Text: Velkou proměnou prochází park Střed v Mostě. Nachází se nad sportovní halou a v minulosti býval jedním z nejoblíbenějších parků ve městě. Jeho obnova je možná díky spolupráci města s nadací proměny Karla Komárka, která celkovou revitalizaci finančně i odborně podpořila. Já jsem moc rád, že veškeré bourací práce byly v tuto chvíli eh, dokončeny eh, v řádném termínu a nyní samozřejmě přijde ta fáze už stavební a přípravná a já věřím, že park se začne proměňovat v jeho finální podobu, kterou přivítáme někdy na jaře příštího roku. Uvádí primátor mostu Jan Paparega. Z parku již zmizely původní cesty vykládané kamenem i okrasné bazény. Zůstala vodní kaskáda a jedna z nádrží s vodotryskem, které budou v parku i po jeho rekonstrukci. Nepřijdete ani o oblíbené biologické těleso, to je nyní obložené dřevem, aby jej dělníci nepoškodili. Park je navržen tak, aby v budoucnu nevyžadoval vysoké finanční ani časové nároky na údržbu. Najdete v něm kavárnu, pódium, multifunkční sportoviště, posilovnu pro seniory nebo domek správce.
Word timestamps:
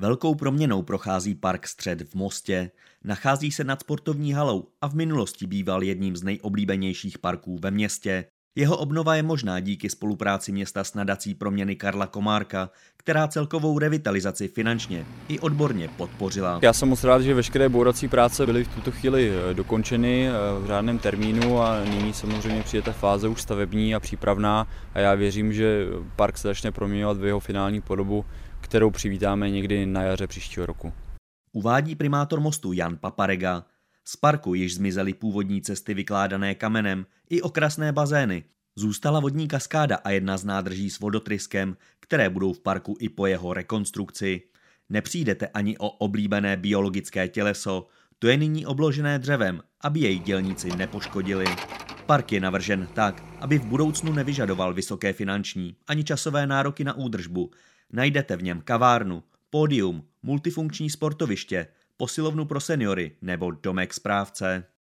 Velkou 0.00 0.34
proměnou 0.34 0.82
prochází 0.82 1.34
park 1.34 1.66
Střed 1.66 2.02
v 2.02 2.14
Mostě. 2.14 2.70
Nachází 3.04 3.52
se 3.52 3.64
nad 3.64 3.80
sportovní 3.80 4.32
halou 4.32 4.68
a 4.80 4.88
v 4.88 4.94
minulosti 4.94 5.46
býval 5.46 5.82
jedním 5.82 6.16
z 6.16 6.22
nejoblíbenějších 6.22 7.18
parků 7.18 7.58
ve 7.62 7.70
městě. 7.70 8.24
Jeho 8.54 8.76
obnova 8.76 9.14
je 9.14 9.22
možná 9.22 9.60
díky 9.60 9.90
spolupráci 9.90 10.52
města 10.52 10.84
s 10.84 10.94
nadací 10.94 11.34
proměny 11.34 11.76
Karla 11.76 12.06
Komárka, 12.06 12.70
která 12.96 13.28
celkovou 13.28 13.78
revitalizaci 13.78 14.48
finančně 14.48 15.06
i 15.28 15.38
odborně 15.38 15.88
podpořila. 15.96 16.58
Já 16.62 16.72
jsem 16.72 16.88
moc 16.88 17.04
rád, 17.04 17.22
že 17.22 17.34
veškeré 17.34 17.68
bourací 17.68 18.08
práce 18.08 18.46
byly 18.46 18.64
v 18.64 18.74
tuto 18.74 18.90
chvíli 18.90 19.32
eh, 19.50 19.54
dokončeny 19.54 20.28
eh, 20.28 20.32
v 20.60 20.66
řádném 20.66 20.98
termínu 20.98 21.60
a 21.60 21.84
nyní 21.84 22.12
samozřejmě 22.12 22.62
přijde 22.62 22.82
ta 22.82 22.92
fáze 22.92 23.28
už 23.28 23.42
stavební 23.42 23.94
a 23.94 24.00
přípravná 24.00 24.66
a 24.94 24.98
já 24.98 25.14
věřím, 25.14 25.52
že 25.52 25.86
park 26.16 26.38
se 26.38 26.48
začne 26.48 26.72
proměňovat 26.72 27.16
v 27.16 27.24
jeho 27.24 27.40
finální 27.40 27.80
podobu, 27.80 28.24
kterou 28.70 28.90
přivítáme 28.90 29.50
někdy 29.50 29.86
na 29.86 30.02
jaře 30.02 30.26
příštího 30.26 30.66
roku. 30.66 30.92
Uvádí 31.52 31.94
primátor 31.94 32.40
mostu 32.40 32.72
Jan 32.72 32.96
Paparega. 32.96 33.64
Z 34.04 34.16
parku 34.16 34.54
již 34.54 34.74
zmizely 34.74 35.14
původní 35.14 35.62
cesty 35.62 35.94
vykládané 35.94 36.54
kamenem 36.54 37.06
i 37.30 37.42
okrasné 37.42 37.92
bazény. 37.92 38.44
Zůstala 38.76 39.20
vodní 39.20 39.48
kaskáda 39.48 39.96
a 39.96 40.10
jedna 40.10 40.36
z 40.36 40.44
nádrží 40.44 40.90
s 40.90 41.00
vodotryskem, 41.00 41.76
které 42.00 42.30
budou 42.30 42.52
v 42.52 42.60
parku 42.60 42.96
i 43.00 43.08
po 43.08 43.26
jeho 43.26 43.52
rekonstrukci. 43.52 44.42
Nepřijdete 44.88 45.46
ani 45.46 45.78
o 45.78 45.90
oblíbené 45.90 46.56
biologické 46.56 47.28
těleso, 47.28 47.86
to 48.18 48.28
je 48.28 48.36
nyní 48.36 48.66
obložené 48.66 49.18
dřevem, 49.18 49.60
aby 49.80 50.00
jej 50.00 50.18
dělníci 50.18 50.76
nepoškodili. 50.76 51.44
Park 52.06 52.32
je 52.32 52.40
navržen 52.40 52.88
tak, 52.94 53.24
aby 53.40 53.58
v 53.58 53.64
budoucnu 53.64 54.12
nevyžadoval 54.12 54.74
vysoké 54.74 55.12
finanční 55.12 55.76
ani 55.86 56.04
časové 56.04 56.46
nároky 56.46 56.84
na 56.84 56.94
údržbu. 56.94 57.50
Najdete 57.92 58.36
v 58.36 58.42
něm 58.42 58.60
kavárnu, 58.60 59.22
pódium, 59.50 60.04
multifunkční 60.22 60.90
sportoviště, 60.90 61.66
posilovnu 61.96 62.44
pro 62.44 62.60
seniory 62.60 63.16
nebo 63.22 63.50
domek 63.50 63.94
správce. 63.94 64.64